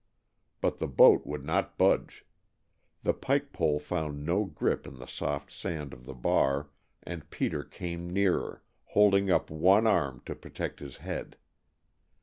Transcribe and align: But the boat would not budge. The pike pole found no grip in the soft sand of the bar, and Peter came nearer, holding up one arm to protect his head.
But 0.61 0.79
the 0.79 0.87
boat 0.87 1.27
would 1.27 1.45
not 1.45 1.77
budge. 1.77 2.25
The 3.03 3.13
pike 3.13 3.53
pole 3.53 3.77
found 3.79 4.25
no 4.25 4.45
grip 4.45 4.87
in 4.87 4.95
the 4.97 5.05
soft 5.05 5.51
sand 5.51 5.93
of 5.93 6.05
the 6.05 6.15
bar, 6.15 6.71
and 7.03 7.29
Peter 7.29 7.63
came 7.63 8.09
nearer, 8.09 8.63
holding 8.85 9.29
up 9.29 9.51
one 9.51 9.85
arm 9.85 10.23
to 10.25 10.33
protect 10.33 10.79
his 10.79 10.97
head. 11.05 11.37